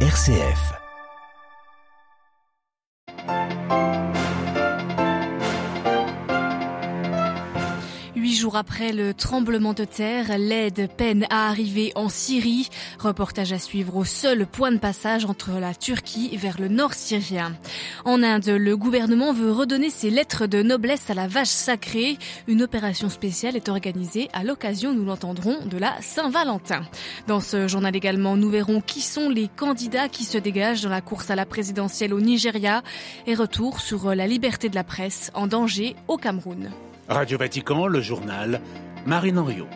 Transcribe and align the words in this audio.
RCF. 0.00 0.85
Jours 8.46 8.54
après 8.54 8.92
le 8.92 9.12
tremblement 9.12 9.72
de 9.72 9.84
terre, 9.84 10.38
l'aide 10.38 10.88
peine 10.96 11.26
à 11.30 11.48
arriver 11.48 11.90
en 11.96 12.08
Syrie. 12.08 12.68
Reportage 13.00 13.52
à 13.52 13.58
suivre 13.58 13.96
au 13.96 14.04
seul 14.04 14.46
point 14.46 14.70
de 14.70 14.78
passage 14.78 15.24
entre 15.24 15.58
la 15.58 15.74
Turquie 15.74 16.36
vers 16.36 16.60
le 16.60 16.68
nord 16.68 16.94
syrien. 16.94 17.56
En 18.04 18.22
Inde, 18.22 18.46
le 18.46 18.76
gouvernement 18.76 19.32
veut 19.32 19.50
redonner 19.50 19.90
ses 19.90 20.10
lettres 20.10 20.46
de 20.46 20.62
noblesse 20.62 21.10
à 21.10 21.14
la 21.14 21.26
vache 21.26 21.48
sacrée. 21.48 22.18
Une 22.46 22.62
opération 22.62 23.08
spéciale 23.08 23.56
est 23.56 23.68
organisée 23.68 24.28
à 24.32 24.44
l'occasion, 24.44 24.94
nous 24.94 25.04
l'entendrons, 25.04 25.66
de 25.66 25.76
la 25.76 26.00
Saint-Valentin. 26.00 26.82
Dans 27.26 27.40
ce 27.40 27.66
journal 27.66 27.96
également, 27.96 28.36
nous 28.36 28.50
verrons 28.50 28.80
qui 28.80 29.00
sont 29.00 29.28
les 29.28 29.48
candidats 29.48 30.08
qui 30.08 30.22
se 30.22 30.38
dégagent 30.38 30.82
dans 30.82 30.88
la 30.88 31.00
course 31.00 31.30
à 31.30 31.34
la 31.34 31.46
présidentielle 31.46 32.14
au 32.14 32.20
Nigeria 32.20 32.84
et 33.26 33.34
retour 33.34 33.80
sur 33.80 34.14
la 34.14 34.28
liberté 34.28 34.68
de 34.68 34.76
la 34.76 34.84
presse 34.84 35.32
en 35.34 35.48
danger 35.48 35.96
au 36.06 36.16
Cameroun. 36.16 36.70
Radio 37.08 37.38
Vatican, 37.38 37.86
le 37.86 38.00
journal, 38.00 38.60
Marine 39.06 39.38
Henriot. 39.38 39.68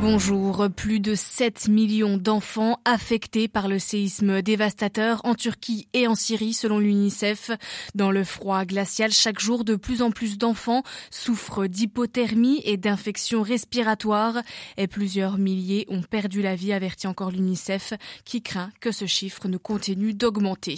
Bonjour. 0.00 0.66
Plus 0.74 0.98
de 0.98 1.14
7 1.14 1.68
millions 1.68 2.16
d'enfants 2.16 2.80
affectés 2.86 3.48
par 3.48 3.68
le 3.68 3.78
séisme 3.78 4.40
dévastateur 4.40 5.20
en 5.24 5.34
Turquie 5.34 5.88
et 5.92 6.06
en 6.06 6.14
Syrie, 6.14 6.54
selon 6.54 6.78
l'UNICEF. 6.78 7.50
Dans 7.94 8.10
le 8.10 8.24
froid 8.24 8.64
glacial, 8.64 9.12
chaque 9.12 9.40
jour, 9.40 9.62
de 9.62 9.76
plus 9.76 10.00
en 10.00 10.10
plus 10.10 10.38
d'enfants 10.38 10.82
souffrent 11.10 11.66
d'hypothermie 11.66 12.62
et 12.64 12.78
d'infections 12.78 13.42
respiratoires 13.42 14.42
et 14.78 14.86
plusieurs 14.86 15.36
milliers 15.36 15.84
ont 15.90 16.02
perdu 16.02 16.40
la 16.40 16.56
vie, 16.56 16.72
avertit 16.72 17.06
encore 17.06 17.30
l'UNICEF, 17.30 17.92
qui 18.24 18.40
craint 18.40 18.70
que 18.80 18.92
ce 18.92 19.04
chiffre 19.04 19.48
ne 19.48 19.58
continue 19.58 20.14
d'augmenter. 20.14 20.76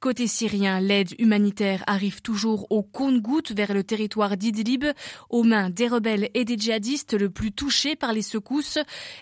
Côté 0.00 0.26
syrien, 0.26 0.80
l'aide 0.80 1.14
humanitaire 1.20 1.84
arrive 1.86 2.22
toujours 2.22 2.66
au 2.70 2.82
compte-gouttes 2.82 3.52
vers 3.52 3.72
le 3.72 3.84
territoire 3.84 4.36
d'Idlib, 4.36 4.84
aux 5.30 5.44
mains 5.44 5.70
des 5.70 5.86
rebelles 5.86 6.28
et 6.34 6.44
des 6.44 6.58
djihadistes 6.58 7.14
le 7.14 7.30
plus 7.30 7.52
touchés 7.52 7.94
par 7.94 8.12
les 8.12 8.22
secousses 8.22 8.63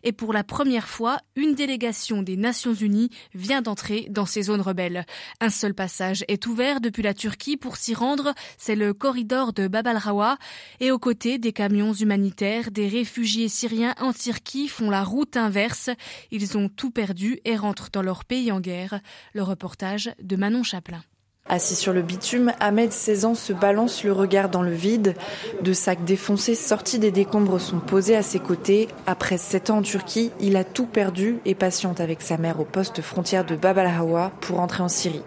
et 0.03 0.13
pour 0.13 0.33
la 0.33 0.45
première 0.45 0.89
fois, 0.89 1.19
une 1.37 1.55
délégation 1.55 2.23
des 2.23 2.37
Nations 2.37 2.75
Unies 2.75 3.11
vient 3.35 3.63
d'entrer 3.63 4.07
dans 4.11 4.27
ces 4.27 4.43
zones 4.43 4.61
rebelles. 4.61 5.05
Un 5.41 5.51
seul 5.51 5.75
passage 5.75 6.25
est 6.29 6.47
ouvert 6.47 6.81
depuis 6.81 7.03
la 7.03 7.15
Turquie 7.15 7.57
pour 7.57 7.77
s'y 7.77 7.95
rendre, 7.95 8.35
c'est 8.59 8.77
le 8.77 8.95
corridor 8.95 9.53
de 9.53 9.69
Bab 9.69 9.87
al-Rawa 9.87 10.39
et 10.81 10.91
aux 10.91 10.99
côtés 10.99 11.39
des 11.39 11.53
camions 11.53 11.93
humanitaires, 11.93 12.71
des 12.71 12.89
réfugiés 12.89 13.49
syriens 13.49 13.95
en 14.01 14.13
Turquie 14.13 14.69
font 14.69 14.91
la 14.91 15.05
route 15.05 15.37
inverse. 15.37 15.91
Ils 16.31 16.57
ont 16.57 16.69
tout 16.69 16.91
perdu 16.91 17.41
et 17.45 17.57
rentrent 17.57 17.91
dans 17.91 18.03
leur 18.03 18.25
pays 18.25 18.53
en 18.53 18.61
guerre. 18.61 19.01
Le 19.33 19.43
reportage 19.43 20.11
de 20.23 20.37
Manon 20.37 20.63
Chaplin. 20.63 21.03
Assis 21.49 21.75
sur 21.75 21.93
le 21.93 22.03
bitume, 22.03 22.53
Ahmed, 22.61 22.93
16 22.93 23.25
ans, 23.25 23.35
se 23.35 23.53
balance 23.53 24.05
le 24.05 24.13
regard 24.13 24.49
dans 24.49 24.63
le 24.63 24.73
vide. 24.73 25.15
Deux 25.63 25.75
sacs 25.75 26.05
défoncés 26.05 26.55
sortis 26.55 26.99
des 26.99 27.11
décombres 27.11 27.61
sont 27.61 27.81
posés 27.81 28.17
à 28.17 28.23
ses 28.23 28.39
côtés. 28.39 28.89
Après 29.07 29.37
7 29.37 29.71
ans 29.71 29.79
en 29.79 29.83
Turquie, 29.83 30.31
il 30.41 30.57
a 30.57 30.65
tout 30.65 30.87
perdu 30.87 31.41
et 31.45 31.55
patiente 31.55 32.01
avec 32.01 32.23
sa 32.23 32.39
mère 32.39 32.61
au 32.61 32.65
poste 32.65 33.03
frontière 33.03 33.45
de 33.45 33.57
Bab 33.57 33.77
al-Hawa 33.77 34.31
pour 34.41 34.61
entrer 34.61 34.83
en 34.83 34.89
Syrie. 34.89 35.23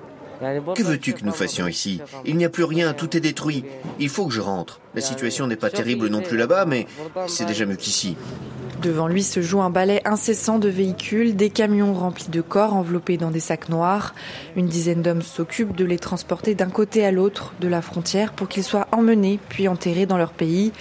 Que 0.76 0.84
veux-tu 0.84 1.14
que 1.14 1.24
nous 1.24 1.32
fassions 1.32 1.68
ici? 1.68 2.02
Il 2.26 2.38
n'y 2.38 2.46
a 2.46 2.50
plus 2.50 2.64
rien, 2.64 2.94
tout 2.94 3.16
est 3.16 3.22
détruit. 3.22 3.64
Il 4.00 4.10
faut 4.10 4.26
que 4.26 4.34
je 4.34 4.42
rentre. 4.42 4.80
La 4.96 5.02
situation 5.02 5.48
n'est 5.48 5.56
pas 5.56 5.70
terrible 5.70 6.08
non 6.08 6.22
plus 6.22 6.38
là-bas, 6.38 6.66
mais 6.66 6.88
c'est 7.28 7.46
déjà 7.46 7.66
mieux 7.66 7.76
qu'ici. 7.76 8.18
Devant 8.86 9.08
lui 9.08 9.24
se 9.24 9.42
joue 9.42 9.64
un 9.64 9.72
balai 9.72 10.00
incessant 10.06 10.60
de 10.60 10.70
véhicules, 10.70 11.36
des 11.36 11.50
camions 11.50 11.96
remplis 11.96 12.30
de 12.30 12.42
corps 12.42 12.76
enveloppés 12.76 13.18
dans 13.18 13.32
des 13.32 13.40
sacs 13.40 13.68
noirs. 13.70 14.14
Une 14.56 14.68
dizaine 14.68 15.02
d'hommes 15.02 15.24
s'occupent 15.24 15.76
de 15.76 15.86
les 15.86 15.98
transporter 15.98 16.54
d'un 16.54 16.70
côté 16.70 17.04
à 17.04 17.10
l'autre 17.10 17.56
de 17.60 17.68
la 17.68 17.82
frontière 17.82 18.34
pour 18.34 18.48
qu'ils 18.48 18.64
soient 18.64 18.88
emmenés 18.92 19.40
puis 19.50 19.68
enterrés 19.68 20.06
dans 20.06 20.20
leur 20.20 20.34
pays. 20.34 20.72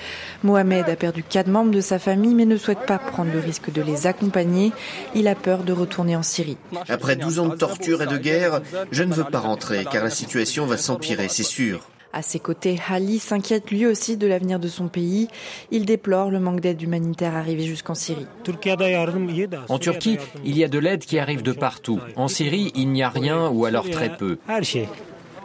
Mohamed 0.43 0.87
a 0.91 0.97
perdu 0.97 1.23
quatre 1.23 1.49
membres 1.49 1.71
de 1.71 1.81
sa 1.81 1.99
famille 1.99 2.35
mais 2.35 2.45
ne 2.45 2.59
souhaite 2.59 2.85
pas 2.85 2.99
prendre 2.99 3.33
le 3.33 3.39
risque 3.39 3.73
de 3.73 3.81
les 3.81 4.07
accompagner. 4.07 4.73
Il 5.15 5.27
a 5.27 5.35
peur 5.35 5.63
de 5.63 5.73
retourner 5.73 6.15
en 6.15 6.23
Syrie. 6.23 6.59
Après 6.91 7.17
12 7.17 7.39
ans 7.39 7.49
de 7.49 7.57
torture 7.57 8.03
et 8.03 8.07
de 8.07 8.19
guerre, 8.19 8.61
je 8.91 9.03
ne 9.03 9.15
veux 9.15 9.25
pas 9.25 9.41
rentrer 9.41 9.87
car 9.91 10.05
la 10.05 10.11
situation 10.11 10.67
va 10.67 10.77
s'empirer, 10.77 11.29
c'est 11.31 11.43
sûr. 11.43 11.89
À 12.17 12.23
ses 12.23 12.39
côtés, 12.39 12.79
Ali 12.89 13.19
s'inquiète 13.19 13.73
lui 13.73 13.87
aussi 13.87 14.17
de 14.17 14.29
l'avenir 14.29 14.61
de 14.61 14.69
son 14.69 14.87
pays. 14.87 15.27
Il 15.73 15.85
déplore 15.85 16.31
le 16.31 16.39
manque 16.39 16.61
d'aide 16.61 16.81
humanitaire 16.81 17.35
arrivé 17.35 17.65
jusqu'en 17.65 17.97
Syrie. 17.97 18.29
En 19.69 19.79
Turquie, 19.81 20.19
il 20.45 20.57
y 20.57 20.63
a 20.63 20.69
de 20.69 20.79
l'aide 20.79 21.05
qui 21.05 21.19
arrive 21.19 21.43
de 21.43 21.51
partout. 21.51 21.99
En 22.15 22.29
Syrie, 22.29 22.71
il 22.77 22.91
n'y 22.91 23.03
a 23.03 23.09
rien 23.09 23.49
ou 23.49 23.65
alors 23.65 23.91
très 23.91 24.17
peu. 24.17 24.39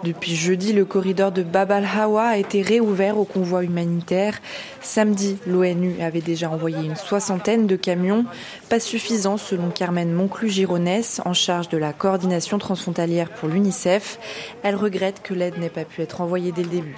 Depuis 0.04 0.34
jeudi, 0.34 0.72
le 0.72 0.86
corridor 0.86 1.34
de 1.34 1.44
Bab 1.44 1.72
al-Hawa 1.72 2.24
a 2.24 2.38
été 2.38 2.62
réouvert 2.62 3.18
au 3.18 3.26
convoi 3.26 3.66
humanitaire. 3.66 4.40
Samedi, 4.82 5.38
l'ONU 5.46 6.02
avait 6.02 6.22
déjà 6.22 6.50
envoyé 6.50 6.78
une 6.78 6.96
soixantaine 6.96 7.68
de 7.68 7.76
camions, 7.76 8.24
pas 8.70 8.80
suffisant 8.80 9.36
selon 9.36 9.70
Carmen 9.70 10.14
Monclu-Gironès, 10.14 11.20
en 11.26 11.34
charge 11.34 11.68
de 11.68 11.78
la 11.78 11.92
coordination 11.92 12.58
transfrontalière 12.60 13.30
pour 13.30 13.50
l'UNICEF. 13.50 14.20
Elle 14.64 14.76
regrette 14.76 15.22
que 15.22 15.34
l'aide 15.34 15.58
n'ait 15.58 15.70
pas 15.70 15.84
pu 15.84 16.02
être 16.02 16.22
envoyée 16.22 16.54
dès 16.54 16.64
le 16.64 16.70
début. 16.70 16.96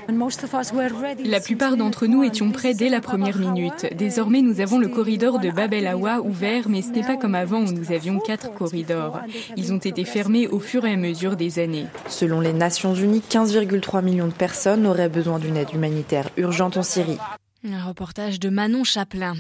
La 1.26 1.40
plupart 1.40 1.78
d'entre 1.78 2.06
nous 2.06 2.24
étions 2.24 2.52
prêts 2.52 2.76
dès 2.76 2.90
la 2.90 3.02
première 3.02 3.40
minute. 3.40 3.88
Désormais, 3.98 4.44
nous 4.44 4.62
avons 4.62 4.78
le 4.78 4.90
corridor 4.90 5.40
de 5.40 5.50
Bab 5.50 5.74
el-Hawa 5.74 6.22
ouvert, 6.22 6.70
mais 6.70 6.84
ce 6.84 6.90
n'est 6.90 7.02
pas 7.02 7.18
comme 7.18 7.34
avant 7.36 7.62
où 7.62 7.72
nous 7.72 7.92
avions 7.92 8.20
quatre 8.20 8.54
corridors. 8.54 9.20
Ils 9.58 9.74
ont 9.74 9.78
été 9.78 10.06
fermés 10.06 10.48
au 10.48 10.60
fur 10.60 10.86
et 10.86 10.94
à 10.94 10.98
mesure 10.98 11.36
des 11.36 11.58
années. 11.58 11.88
Selon 12.08 12.42
les 12.42 12.54
Nations 12.54 12.91
Unies, 12.94 13.24
15,3 13.30 14.04
millions 14.04 14.28
de 14.28 14.34
personnes 14.34 14.86
auraient 14.86 15.10
besoin 15.10 15.40
d'une 15.40 15.58
aide 15.58 15.74
humanitaire 15.74 16.30
urgente 16.38 16.78
en 16.78 16.84
Syrie. 16.84 17.20
Un 17.64 17.86
reportage 17.86 18.40
de 18.40 18.50
Manon 18.50 18.84
Chaplin. 18.84 19.36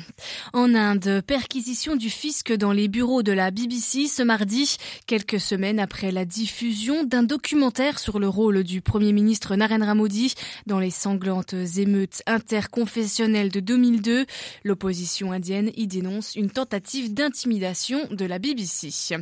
En 0.53 0.75
Inde, 0.75 1.23
perquisition 1.25 1.95
du 1.95 2.11
fisc 2.11 2.53
dans 2.53 2.71
les 2.71 2.87
bureaux 2.87 3.23
de 3.23 3.31
la 3.31 3.49
BBC 3.49 4.05
ce 4.05 4.21
mardi, 4.21 4.77
quelques 5.07 5.39
semaines 5.39 5.79
après 5.79 6.11
la 6.11 6.23
diffusion 6.23 7.03
d'un 7.03 7.23
documentaire 7.23 7.97
sur 7.97 8.19
le 8.19 8.27
rôle 8.27 8.63
du 8.63 8.79
Premier 8.79 9.11
ministre 9.11 9.55
Narendra 9.55 9.95
Modi 9.95 10.35
dans 10.67 10.79
les 10.79 10.91
sanglantes 10.91 11.55
émeutes 11.77 12.21
interconfessionnelles 12.27 13.49
de 13.49 13.59
2002. 13.59 14.27
L'opposition 14.65 15.31
indienne 15.31 15.71
y 15.75 15.87
dénonce 15.87 16.35
une 16.35 16.51
tentative 16.51 17.15
d'intimidation 17.15 18.01
de 18.11 18.25
la 18.25 18.37
BBC. 18.37 19.15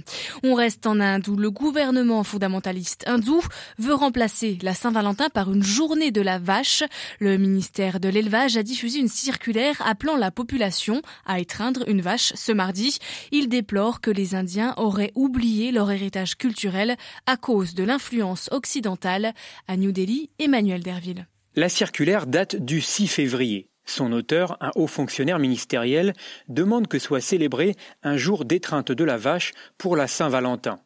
On 0.44 0.56
reste 0.56 0.86
en 0.86 1.00
Inde 1.00 1.30
où 1.30 1.38
le 1.38 1.52
gouvernement 1.52 2.26
fondamentaliste 2.26 3.08
hindou 3.08 3.42
veut 3.78 3.94
remplacer 3.94 4.58
la 4.62 4.74
Saint-Valentin 4.74 5.30
par 5.30 5.54
une 5.54 5.64
journée 5.64 6.12
de 6.12 6.20
la 6.20 6.38
vache. 6.38 6.84
Le 7.22 7.38
ministère 7.38 8.02
de 8.02 8.10
l'élevage 8.10 8.58
a 8.58 8.64
diffusé 8.64 8.89
une 8.98 9.08
circulaire 9.08 9.82
appelant 9.86 10.18
la 10.18 10.32
population 10.32 11.02
à 11.26 11.40
étreindre 11.40 11.88
une 11.88 12.02
vache 12.02 12.34
ce 12.36 12.52
mardi. 12.52 13.00
Il 13.32 13.50
déplore 13.50 14.02
que 14.02 14.12
les 14.12 14.36
Indiens 14.36 14.74
auraient 14.78 15.12
oublié 15.16 15.72
leur 15.72 15.92
héritage 15.92 16.36
culturel 16.36 16.96
à 17.26 17.38
cause 17.38 17.76
de 17.76 17.84
l'influence 17.84 18.50
occidentale. 18.52 19.34
À 19.68 19.78
New 19.78 19.92
Delhi, 19.92 20.30
Emmanuel 20.40 20.82
Derville. 20.84 21.28
La 21.56 21.70
circulaire 21.70 22.28
date 22.28 22.56
du 22.56 22.82
6 22.82 23.08
février. 23.08 23.70
Son 23.86 24.12
auteur, 24.12 24.58
un 24.62 24.72
haut 24.76 24.88
fonctionnaire 24.88 25.40
ministériel, 25.40 26.14
demande 26.48 26.88
que 26.88 27.00
soit 27.00 27.22
célébré 27.22 27.76
un 28.04 28.18
jour 28.18 28.46
d'étreinte 28.46 28.92
de 28.92 29.04
la 29.04 29.18
vache 29.18 29.54
pour 29.78 29.96
la 29.96 30.08
Saint-Valentin. 30.08 30.80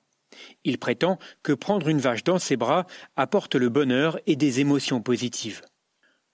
Il 0.63 0.77
prétend 0.77 1.19
que 1.43 1.51
prendre 1.51 1.89
une 1.89 1.99
vache 1.99 2.23
dans 2.23 2.39
ses 2.39 2.55
bras 2.55 2.85
apporte 3.15 3.55
le 3.55 3.69
bonheur 3.69 4.19
et 4.25 4.35
des 4.35 4.61
émotions 4.61 5.01
positives. 5.01 5.61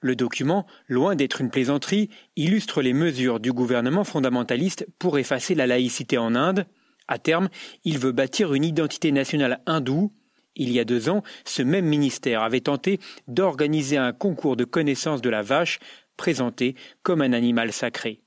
Le 0.01 0.15
document, 0.15 0.65
loin 0.87 1.15
d'être 1.15 1.41
une 1.41 1.49
plaisanterie, 1.49 2.09
illustre 2.37 2.81
les 2.81 2.93
mesures 2.93 3.41
du 3.41 3.51
gouvernement 3.51 4.05
fondamentaliste 4.05 4.87
pour 4.97 5.19
effacer 5.19 5.55
la 5.55 5.67
laïcité 5.67 6.17
en 6.17 6.35
Inde. 6.35 6.65
À 7.09 7.17
terme, 7.17 7.49
il 7.83 7.99
veut 7.99 8.13
bâtir 8.13 8.53
une 8.53 8.63
identité 8.63 9.11
nationale 9.11 9.61
hindoue. 9.65 10.13
Il 10.55 10.71
y 10.71 10.79
a 10.79 10.85
deux 10.85 11.09
ans, 11.09 11.23
ce 11.43 11.61
même 11.63 11.85
ministère 11.85 12.43
avait 12.43 12.61
tenté 12.61 12.99
d'organiser 13.27 13.97
un 13.97 14.13
concours 14.13 14.55
de 14.55 14.63
connaissance 14.63 15.21
de 15.21 15.29
la 15.29 15.41
vache, 15.41 15.79
présenté 16.15 16.75
comme 17.03 17.21
un 17.21 17.33
animal 17.33 17.73
sacré. 17.73 18.21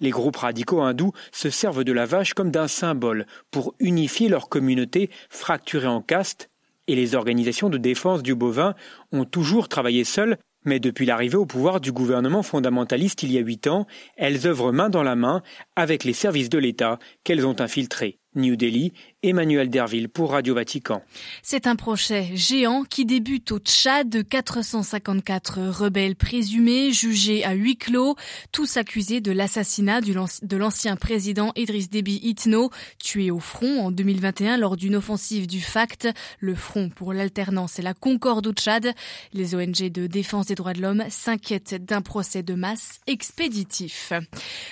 Les 0.00 0.10
groupes 0.10 0.36
radicaux 0.36 0.82
hindous 0.82 1.12
se 1.32 1.48
servent 1.48 1.84
de 1.84 1.92
la 1.92 2.04
vache 2.04 2.34
comme 2.34 2.50
d'un 2.50 2.68
symbole 2.68 3.26
pour 3.50 3.74
unifier 3.78 4.28
leur 4.28 4.48
communauté 4.48 5.10
fracturée 5.30 5.86
en 5.86 6.02
castes, 6.02 6.50
et 6.86 6.94
les 6.94 7.14
organisations 7.14 7.68
de 7.68 7.78
défense 7.78 8.22
du 8.22 8.34
bovin 8.34 8.74
ont 9.12 9.24
toujours 9.24 9.68
travaillé 9.68 10.04
seules 10.04 10.38
mais 10.64 10.80
depuis 10.80 11.06
l'arrivée 11.06 11.36
au 11.36 11.46
pouvoir 11.46 11.80
du 11.80 11.92
gouvernement 11.92 12.42
fondamentaliste 12.42 13.22
il 13.22 13.32
y 13.32 13.38
a 13.38 13.40
huit 13.40 13.66
ans, 13.66 13.86
elles 14.16 14.46
œuvrent 14.46 14.72
main 14.72 14.90
dans 14.90 15.02
la 15.02 15.16
main 15.16 15.42
avec 15.76 16.04
les 16.04 16.12
services 16.12 16.50
de 16.50 16.58
l'État 16.58 16.98
qu'elles 17.24 17.46
ont 17.46 17.60
infiltrés. 17.60 18.18
New 18.34 18.56
Delhi, 18.56 18.92
Emmanuel 19.24 19.68
Derville 19.68 20.08
pour 20.08 20.30
Radio 20.30 20.54
Vatican. 20.54 21.02
C'est 21.42 21.66
un 21.66 21.74
projet 21.74 22.30
géant 22.36 22.84
qui 22.84 23.04
débute 23.04 23.50
au 23.50 23.58
Tchad. 23.58 24.22
454 24.28 25.58
rebelles 25.70 26.14
présumés, 26.14 26.92
jugés 26.92 27.44
à 27.44 27.52
huis 27.52 27.76
clos, 27.76 28.14
tous 28.52 28.76
accusés 28.76 29.20
de 29.20 29.32
l'assassinat 29.32 30.00
de 30.02 30.56
l'ancien 30.56 30.94
président 30.94 31.50
Idriss 31.56 31.90
Déby 31.90 32.20
Itno, 32.22 32.70
tué 33.02 33.32
au 33.32 33.40
front 33.40 33.86
en 33.86 33.90
2021 33.90 34.56
lors 34.56 34.76
d'une 34.76 34.94
offensive 34.94 35.48
du 35.48 35.60
FACT, 35.60 36.10
le 36.38 36.54
Front 36.54 36.88
pour 36.88 37.12
l'alternance 37.12 37.80
et 37.80 37.82
la 37.82 37.94
concorde 37.94 38.46
au 38.46 38.52
Tchad. 38.52 38.94
Les 39.32 39.56
ONG 39.56 39.90
de 39.90 40.06
défense 40.06 40.46
des 40.46 40.54
droits 40.54 40.74
de 40.74 40.82
l'homme 40.82 41.02
s'inquiètent 41.08 41.84
d'un 41.84 42.02
procès 42.02 42.44
de 42.44 42.54
masse 42.54 43.00
expéditif. 43.08 44.12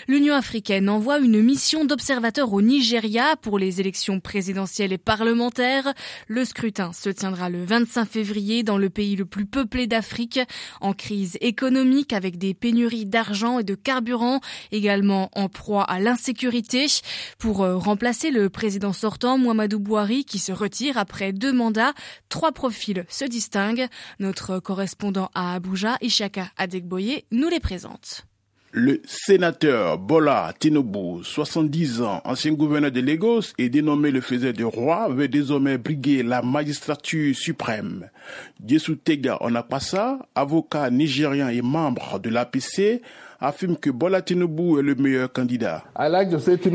L'Union 0.06 0.36
africaine 0.36 0.88
envoie 0.88 1.18
une 1.18 1.42
mission 1.42 1.84
d'observateurs 1.84 2.52
au 2.52 2.62
Nigeria 2.62 3.34
pour 3.42 3.58
les 3.58 3.80
élections 3.80 4.20
présidentielles 4.20 4.35
présidentielle 4.36 4.92
et 4.92 4.98
parlementaire. 4.98 5.94
Le 6.28 6.44
scrutin 6.44 6.92
se 6.92 7.08
tiendra 7.08 7.48
le 7.48 7.64
25 7.64 8.04
février 8.04 8.62
dans 8.64 8.76
le 8.76 8.90
pays 8.90 9.16
le 9.16 9.24
plus 9.24 9.46
peuplé 9.46 9.86
d'Afrique, 9.86 10.38
en 10.82 10.92
crise 10.92 11.38
économique 11.40 12.12
avec 12.12 12.36
des 12.36 12.52
pénuries 12.52 13.06
d'argent 13.06 13.60
et 13.60 13.64
de 13.64 13.74
carburant, 13.74 14.40
également 14.72 15.30
en 15.34 15.48
proie 15.48 15.84
à 15.84 16.00
l'insécurité. 16.00 16.84
Pour 17.38 17.62
euh, 17.62 17.78
remplacer 17.78 18.30
le 18.30 18.50
président 18.50 18.92
sortant, 18.92 19.38
Mouamadou 19.38 19.78
Bouhari, 19.78 20.26
qui 20.26 20.38
se 20.38 20.52
retire 20.52 20.98
après 20.98 21.32
deux 21.32 21.54
mandats, 21.54 21.94
trois 22.28 22.52
profils 22.52 23.06
se 23.08 23.24
distinguent. 23.24 23.88
Notre 24.20 24.58
correspondant 24.58 25.30
à 25.34 25.54
Abuja, 25.54 25.96
Ishaka 26.02 26.50
Adekboye, 26.58 27.24
nous 27.30 27.48
les 27.48 27.60
présente. 27.60 28.26
Le 28.78 29.00
sénateur 29.06 29.96
Bola 29.96 30.52
Tinubu, 30.58 31.22
70 31.24 32.02
ans, 32.02 32.20
ancien 32.26 32.52
gouverneur 32.52 32.90
de 32.90 33.00
Lagos 33.00 33.54
et 33.56 33.70
dénommé 33.70 34.10
le 34.10 34.20
faiseur 34.20 34.52
de 34.52 34.64
roi, 34.64 35.08
veut 35.08 35.28
désormais 35.28 35.78
briguer 35.78 36.22
la 36.22 36.42
magistrature 36.42 37.34
suprême. 37.34 38.10
Jesu 38.68 38.98
Tega 38.98 39.38
Onapasa, 39.40 40.18
avocat 40.34 40.90
nigérien 40.90 41.48
et 41.48 41.62
membre 41.62 42.18
de 42.18 42.28
l'APC, 42.28 43.00
affirme 43.40 43.78
que 43.78 43.88
Bola 43.88 44.20
Tinubu 44.20 44.78
est 44.78 44.82
le 44.82 44.94
meilleur 44.94 45.32
candidat. 45.32 45.82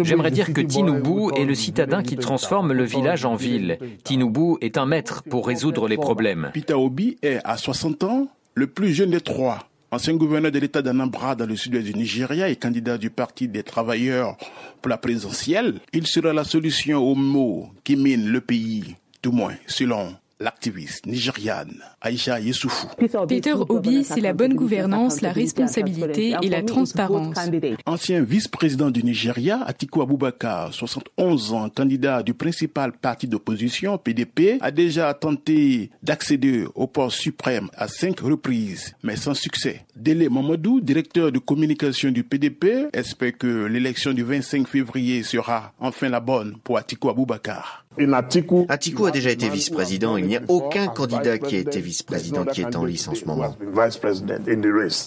J'aimerais 0.01 0.31
dire 0.31 0.51
que 0.53 0.61
Tinubu 0.61 1.31
est 1.35 1.45
le 1.45 1.53
citadin 1.53 2.01
qui 2.01 2.15
transforme 2.15 2.73
le 2.73 2.83
village 2.83 3.25
en 3.25 3.35
ville. 3.35 3.77
Tinubu 4.03 4.55
est 4.61 4.79
un 4.79 4.87
maître 4.87 5.21
pour 5.21 5.45
résoudre 5.45 5.87
les 5.87 5.97
problèmes. 5.97 6.49
Peter 6.51 6.73
Obi 6.73 7.19
est 7.21 7.41
à 7.43 7.57
60 7.57 8.03
ans, 8.05 8.27
le 8.55 8.65
plus 8.65 8.91
jeune 8.91 9.11
des 9.11 9.21
trois. 9.21 9.67
Ancien 9.93 10.13
gouverneur 10.13 10.53
de 10.53 10.59
l'État 10.59 10.81
d'Anambra 10.81 11.35
dans 11.35 11.45
le 11.45 11.57
sud-est 11.57 11.83
du 11.83 11.93
Nigeria 11.93 12.47
et 12.47 12.55
candidat 12.55 12.97
du 12.97 13.09
Parti 13.09 13.49
des 13.49 13.61
travailleurs 13.61 14.37
pour 14.81 14.87
la 14.87 14.97
présidentielle, 14.97 15.81
il 15.91 16.07
sera 16.07 16.31
la 16.31 16.45
solution 16.45 16.99
aux 16.99 17.13
maux 17.13 17.69
qui 17.83 17.97
minent 17.97 18.29
le 18.29 18.39
pays, 18.39 18.95
tout 19.21 19.33
moins 19.33 19.55
selon 19.67 20.15
l'activiste 20.41 21.05
nigériane 21.05 21.81
Aïcha 22.01 22.39
Yessoufou. 22.39 22.87
Peter 23.27 23.53
Obi, 23.53 24.03
c'est 24.03 24.21
la 24.21 24.33
bonne 24.33 24.55
gouvernance, 24.55 25.21
la 25.21 25.31
responsabilité 25.31 26.35
et 26.41 26.49
la 26.49 26.63
transparence. 26.63 27.37
Ancien 27.85 28.21
vice-président 28.23 28.89
du 28.89 29.03
Nigeria, 29.03 29.61
Atiku 29.65 30.01
Abubakar, 30.01 30.73
71 30.73 31.53
ans, 31.53 31.69
candidat 31.69 32.23
du 32.23 32.33
principal 32.33 32.91
parti 32.91 33.27
d'opposition, 33.27 33.97
PDP, 33.97 34.57
a 34.61 34.71
déjà 34.71 35.13
tenté 35.13 35.91
d'accéder 36.01 36.65
au 36.75 36.87
poste 36.87 37.19
suprême 37.19 37.69
à 37.75 37.87
cinq 37.87 38.19
reprises, 38.19 38.95
mais 39.03 39.15
sans 39.15 39.33
succès. 39.33 39.85
Dele 39.95 40.29
Mamadou, 40.29 40.81
directeur 40.81 41.31
de 41.31 41.39
communication 41.39 42.09
du 42.09 42.23
PDP, 42.23 42.87
espère 42.93 43.37
que 43.37 43.65
l'élection 43.65 44.13
du 44.13 44.23
25 44.23 44.67
février 44.67 45.23
sera 45.23 45.73
enfin 45.79 46.09
la 46.09 46.19
bonne 46.19 46.57
pour 46.63 46.77
Atiku 46.77 47.09
Abubakar. 47.09 47.85
Atiku 47.97 49.05
a 49.05 49.11
déjà 49.11 49.31
été 49.31 49.49
vice-président. 49.49 50.15
Il 50.15 50.25
n'y 50.25 50.37
a 50.37 50.41
aucun 50.47 50.87
candidat 50.87 51.37
qui 51.37 51.55
a 51.55 51.59
été 51.59 51.81
vice-président 51.81 52.45
qui 52.45 52.61
est 52.61 52.75
en 52.75 52.85
lice 52.85 53.07
en 53.09 53.15
ce 53.15 53.25
moment. 53.25 53.55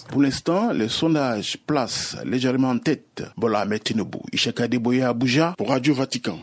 Pour 0.09 0.21
l'instant, 0.21 0.71
les 0.71 0.87
sondages 0.87 1.57
placent 1.65 2.15
légèrement 2.23 2.69
en 2.69 2.77
tête 2.77 3.23
Bola 3.37 3.65
Tinubu. 3.83 4.19
Ishaka 4.33 4.67
Deboye 4.67 5.01
Abuja 5.01 5.55
pour 5.57 5.69
Radio 5.69 5.95
Vatican. 5.95 6.37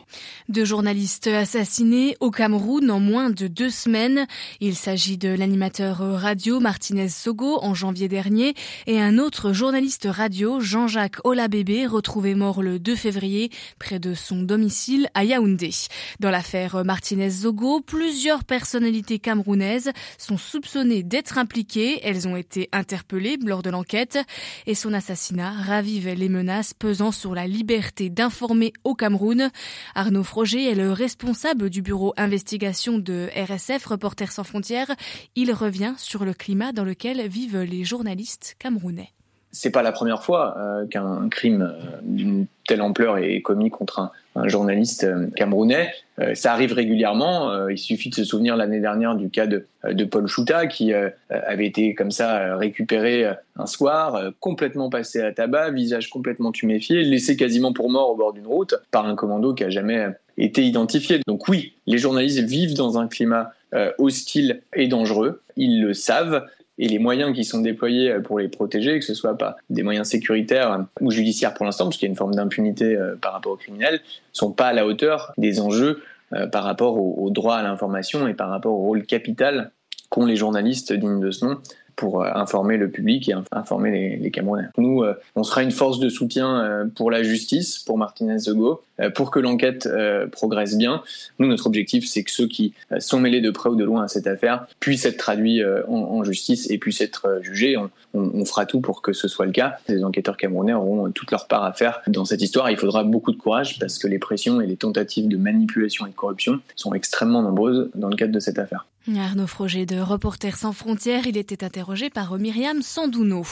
Deux 0.48 0.64
journalistes 0.64 1.28
assassinés 1.28 2.16
au 2.18 2.30
Cameroun 2.30 2.90
en 2.90 2.98
moins 2.98 3.30
de 3.30 3.46
deux 3.46 3.70
semaines. 3.70 4.26
Il 4.60 4.74
s'agit 4.74 5.18
de 5.18 5.28
l'animateur 5.28 5.98
radio 5.98 6.58
Martinez 6.58 7.08
Sogo 7.08 7.60
en 7.62 7.74
janvier 7.74 8.08
dernier 8.08 8.54
et 8.86 9.00
un 9.00 9.18
autre 9.18 9.52
journaliste 9.52 10.08
radio 10.10 10.58
Jean-Jacques 10.58 11.24
Olabébé 11.24 11.86
retrouvé 11.86 12.34
mort 12.34 12.62
le 12.62 12.80
2 12.80 12.96
février 12.96 13.50
près 13.78 14.00
de 14.00 14.14
son 14.14 14.42
domicile 14.42 15.08
à 15.14 15.24
Yaoundé. 15.24 15.70
Dans 16.18 16.31
l'affaire 16.32 16.84
Martinez-Zogo, 16.84 17.80
plusieurs 17.80 18.42
personnalités 18.42 19.20
camerounaises 19.20 19.92
sont 20.18 20.38
soupçonnées 20.38 21.02
d'être 21.02 21.38
impliquées. 21.38 22.00
Elles 22.02 22.26
ont 22.26 22.36
été 22.36 22.68
interpellées 22.72 23.36
lors 23.44 23.62
de 23.62 23.70
l'enquête 23.70 24.18
et 24.66 24.74
son 24.74 24.92
assassinat 24.94 25.52
ravive 25.52 26.08
les 26.08 26.28
menaces 26.28 26.74
pesant 26.74 27.12
sur 27.12 27.34
la 27.34 27.46
liberté 27.46 28.10
d'informer 28.10 28.72
au 28.82 28.94
Cameroun. 28.94 29.50
Arnaud 29.94 30.24
Froger 30.24 30.70
est 30.70 30.74
le 30.74 30.90
responsable 30.90 31.70
du 31.70 31.82
bureau 31.82 32.14
investigation 32.16 32.98
de 32.98 33.28
RSF 33.36 33.84
Reporters 33.84 34.32
sans 34.32 34.44
frontières. 34.44 34.90
Il 35.36 35.52
revient 35.52 35.94
sur 35.98 36.24
le 36.24 36.32
climat 36.32 36.72
dans 36.72 36.84
lequel 36.84 37.28
vivent 37.28 37.60
les 37.60 37.84
journalistes 37.84 38.56
camerounais 38.58 39.12
c'est 39.52 39.70
pas 39.70 39.82
la 39.82 39.92
première 39.92 40.22
fois 40.22 40.56
euh, 40.56 40.86
qu'un 40.86 41.28
crime 41.28 41.62
euh, 41.62 41.98
d'une 42.02 42.46
telle 42.66 42.80
ampleur 42.80 43.18
est 43.18 43.42
commis 43.42 43.68
contre 43.68 43.98
un, 44.34 44.48
journaliste 44.48 45.04
euh, 45.04 45.26
camerounais. 45.36 45.92
Ça 46.34 46.52
arrive 46.52 46.72
régulièrement. 46.72 47.68
Il 47.68 47.78
suffit 47.78 48.08
de 48.08 48.14
se 48.14 48.22
souvenir 48.22 48.56
l'année 48.56 48.80
dernière 48.80 49.16
du 49.16 49.28
cas 49.28 49.46
de, 49.46 49.66
de 49.84 50.04
Paul 50.04 50.28
Chouta 50.28 50.66
qui 50.66 50.92
avait 51.30 51.66
été 51.66 51.94
comme 51.94 52.12
ça 52.12 52.56
récupéré 52.56 53.26
un 53.56 53.66
soir, 53.66 54.30
complètement 54.38 54.88
passé 54.88 55.20
à 55.20 55.32
tabac, 55.32 55.70
visage 55.70 56.10
complètement 56.10 56.52
tuméfié, 56.52 57.02
laissé 57.02 57.34
quasiment 57.36 57.72
pour 57.72 57.90
mort 57.90 58.10
au 58.10 58.14
bord 58.14 58.34
d'une 58.34 58.46
route 58.46 58.74
par 58.92 59.06
un 59.06 59.16
commando 59.16 59.52
qui 59.54 59.64
a 59.64 59.70
jamais 59.70 60.06
été 60.36 60.62
identifié. 60.62 61.18
Donc 61.26 61.48
oui, 61.48 61.74
les 61.86 61.98
journalistes 61.98 62.40
vivent 62.40 62.74
dans 62.74 62.98
un 62.98 63.08
climat 63.08 63.52
hostile 63.98 64.62
et 64.76 64.86
dangereux. 64.86 65.42
Ils 65.56 65.82
le 65.82 65.94
savent 65.94 66.46
et 66.82 66.88
les 66.88 66.98
moyens 66.98 67.32
qui 67.32 67.44
sont 67.44 67.60
déployés 67.60 68.10
euh, 68.10 68.20
pour 68.20 68.40
les 68.40 68.48
protéger, 68.48 68.98
que 68.98 69.04
ce 69.04 69.14
soit 69.14 69.38
pas 69.38 69.56
des 69.70 69.84
moyens 69.84 70.08
sécuritaires 70.08 70.84
ou 71.00 71.12
judiciaires 71.12 71.54
pour 71.54 71.64
l'instant, 71.64 71.84
parce 71.84 71.96
qu'il 71.96 72.06
y 72.06 72.10
a 72.10 72.12
une 72.12 72.16
forme 72.16 72.34
d'impunité 72.34 72.96
euh, 72.96 73.14
par 73.14 73.32
rapport 73.32 73.52
aux 73.52 73.56
criminels, 73.56 74.00
sont 74.32 74.50
pas 74.50 74.66
à 74.66 74.72
la 74.72 74.84
hauteur 74.84 75.32
des 75.38 75.60
enjeux 75.60 76.02
euh, 76.32 76.48
par 76.48 76.64
rapport 76.64 76.98
au, 76.98 77.30
droit 77.30 77.54
à 77.54 77.62
l'information 77.62 78.26
et 78.26 78.34
par 78.34 78.50
rapport 78.50 78.72
au 78.72 78.82
rôle 78.82 79.06
capital 79.06 79.70
qu'ont 80.12 80.26
les 80.26 80.36
journalistes 80.36 80.92
dignes 80.92 81.20
de 81.20 81.30
ce 81.30 81.46
nom 81.46 81.58
pour 81.96 82.24
informer 82.24 82.78
le 82.78 82.90
public 82.90 83.28
et 83.28 83.34
informer 83.52 84.18
les, 84.18 84.30
Camerounais. 84.30 84.68
Nous, 84.78 85.04
on 85.36 85.42
sera 85.42 85.62
une 85.62 85.70
force 85.70 86.00
de 86.00 86.08
soutien 86.08 86.88
pour 86.96 87.10
la 87.10 87.22
justice, 87.22 87.80
pour 87.80 87.98
Martinez 87.98 88.38
Zogo, 88.38 88.82
euh, 89.02 89.10
pour 89.10 89.30
que 89.30 89.40
l'enquête 89.40 89.86
euh, 89.86 90.26
progresse 90.26 90.76
bien. 90.76 91.02
Nous, 91.38 91.48
notre 91.48 91.66
objectif, 91.66 92.06
c'est 92.06 92.22
que 92.22 92.30
ceux 92.30 92.46
qui 92.46 92.74
euh, 92.92 93.00
sont 93.00 93.20
mêlés 93.20 93.40
de 93.40 93.50
près 93.50 93.68
ou 93.68 93.76
de 93.76 93.84
loin 93.84 94.04
à 94.04 94.08
cette 94.08 94.26
affaire 94.26 94.66
puissent 94.80 95.04
être 95.04 95.16
traduits 95.16 95.62
en, 95.88 96.24
justice 96.24 96.70
et 96.70 96.78
puissent 96.78 97.00
être 97.00 97.40
jugés. 97.42 97.76
On, 98.14 98.44
fera 98.44 98.66
tout 98.66 98.80
pour 98.80 99.02
que 99.02 99.12
ce 99.12 99.28
soit 99.28 99.46
le 99.46 99.52
cas. 99.52 99.78
Les 99.88 100.04
enquêteurs 100.04 100.36
camerounais 100.36 100.74
auront 100.74 101.10
toute 101.10 101.30
leur 101.30 101.48
part 101.48 101.64
à 101.64 101.72
faire 101.72 102.00
dans 102.06 102.24
cette 102.24 102.42
histoire. 102.42 102.70
Il 102.70 102.76
faudra 102.76 103.02
beaucoup 103.02 103.32
de 103.32 103.36
courage 103.36 103.78
parce 103.78 103.98
que 103.98 104.06
les 104.06 104.18
pressions 104.18 104.60
et 104.60 104.66
les 104.66 104.76
tentatives 104.76 105.28
de 105.28 105.36
manipulation 105.36 106.06
et 106.06 106.10
de 106.10 106.14
corruption 106.14 106.60
sont 106.76 106.92
extrêmement 106.94 107.42
nombreuses 107.42 107.90
dans 107.94 108.08
le 108.08 108.16
cadre 108.16 108.32
de 108.32 108.40
cette 108.40 108.58
affaire. 108.58 108.86
Arnaud 109.08 109.48
Froger 109.48 109.84
de 109.84 109.98
Reporters 109.98 110.56
sans 110.56 110.72
frontières, 110.72 111.26
il 111.26 111.36
était 111.36 111.64
interrogé 111.64 112.08
par 112.08 112.38
Myriam 112.38 112.82
Sandouno. 112.82 113.42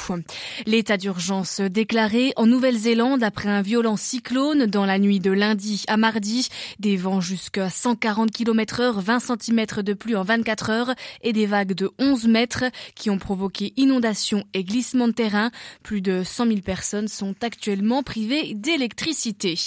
L'état 0.64 0.96
d'urgence 0.96 1.60
déclaré 1.60 2.32
en 2.36 2.46
Nouvelle-Zélande 2.46 3.24
après 3.24 3.48
un 3.48 3.60
violent 3.60 3.96
cyclone 3.96 4.66
dans 4.66 4.86
la 4.86 5.00
nuit 5.00 5.18
de 5.18 5.32
lundi 5.32 5.82
à 5.88 5.96
mardi. 5.96 6.48
Des 6.78 6.96
vents 6.96 7.20
jusqu'à 7.20 7.68
140 7.68 8.30
km 8.30 8.80
heure, 8.80 9.00
20 9.00 9.18
cm 9.18 9.66
de 9.82 9.92
pluie 9.92 10.14
en 10.14 10.22
24 10.22 10.70
heures 10.70 10.94
et 11.22 11.32
des 11.32 11.46
vagues 11.46 11.74
de 11.74 11.90
11 11.98 12.28
mètres 12.28 12.64
qui 12.94 13.10
ont 13.10 13.18
provoqué 13.18 13.72
inondations 13.76 14.44
et 14.54 14.62
glissements 14.62 15.08
de 15.08 15.12
terrain. 15.12 15.50
Plus 15.82 16.00
de 16.00 16.22
100 16.22 16.46
000 16.46 16.60
personnes 16.60 17.08
sont 17.08 17.34
actuellement 17.42 18.04
privées 18.04 18.54
d'électricité. 18.54 19.58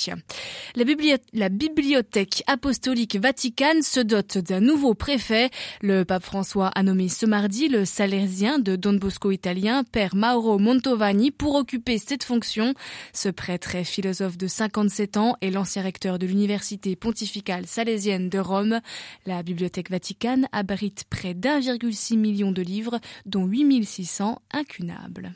La, 0.76 0.86
la 1.34 1.50
Bibliothèque 1.50 2.44
apostolique 2.48 3.18
Vaticane 3.18 3.82
se 3.82 4.00
dote 4.00 4.38
d'un 4.38 4.62
nouveau 4.62 4.94
préfet. 4.94 5.50
Le 5.82 6.04
pape 6.04 6.24
François 6.24 6.68
a 6.68 6.84
nommé 6.84 7.10
ce 7.10 7.26
mardi 7.26 7.68
le 7.68 7.86
salésien 7.86 8.60
de 8.60 8.76
Don 8.76 8.94
Bosco 8.94 9.32
italien, 9.32 9.84
Père 9.84 10.16
Mauro 10.16 10.60
Montovani, 10.60 11.32
pour 11.32 11.56
occuper 11.56 11.98
cette 11.98 12.24
fonction. 12.24 12.74
Ce 13.14 13.30
prêtre 13.30 13.76
est 13.76 13.84
philosophe 13.84 14.38
de 14.38 14.48
57 14.48 15.18
ans 15.18 15.36
et 15.42 15.52
l'ancien 15.52 15.84
recteur 15.84 16.20
de 16.20 16.26
l'université 16.26 16.96
pontificale 16.96 17.66
salésienne 17.66 18.30
de 18.30 18.40
Rome. 18.40 18.80
La 19.26 19.44
Bibliothèque 19.44 19.90
Vaticane 19.90 20.48
abrite 20.52 21.06
près 21.10 21.34
d'1,6 21.34 22.18
million 22.18 22.52
de 22.52 22.62
livres, 22.62 23.00
dont 23.26 23.46
8600 23.46 24.42
incunables. 24.52 25.34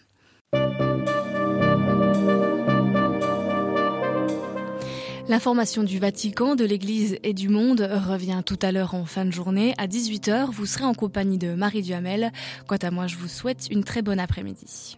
L'information 5.29 5.83
du 5.83 5.99
Vatican, 5.99 6.55
de 6.55 6.63
l'Église 6.63 7.17
et 7.21 7.33
du 7.33 7.49
monde 7.49 7.81
revient 7.81 8.41
tout 8.45 8.57
à 8.61 8.71
l'heure 8.71 8.95
en 8.95 9.03
fin 9.03 9.25
de 9.25 9.31
journée. 9.31 9.73
À 9.77 9.85
18h, 9.85 10.51
vous 10.51 10.65
serez 10.65 10.85
en 10.85 10.93
compagnie 10.93 11.37
de 11.37 11.53
Marie 11.53 11.81
Duhamel. 11.81 12.31
Quant 12.65 12.77
à 12.77 12.91
moi, 12.91 13.07
je 13.07 13.17
vous 13.17 13.27
souhaite 13.27 13.67
une 13.69 13.83
très 13.83 14.01
bonne 14.01 14.21
après-midi. 14.21 14.97